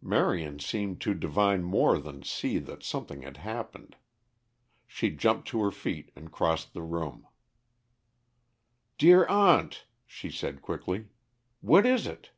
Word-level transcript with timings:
Marion 0.00 0.60
seemed 0.60 1.00
to 1.00 1.14
divine 1.14 1.64
more 1.64 1.98
than 1.98 2.22
see 2.22 2.60
that 2.60 2.84
something 2.84 3.22
had 3.22 3.38
happened. 3.38 3.96
She 4.86 5.10
jumped 5.10 5.48
to 5.48 5.60
her 5.62 5.72
feet 5.72 6.12
and 6.14 6.30
crossed 6.30 6.74
the 6.74 6.82
room. 6.82 7.26
"Dear 8.98 9.26
aunt," 9.26 9.86
she 10.06 10.30
said 10.30 10.62
quickly. 10.62 11.08
"What 11.60 11.86
is 11.86 12.06
it?" 12.06 12.30